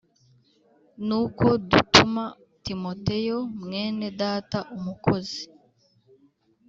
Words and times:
Nuko 1.07 1.45
dutuma 1.69 2.23
Timoteyo 2.63 3.37
mwene 3.63 4.05
Data 4.21 4.59
umukozi 4.77 5.43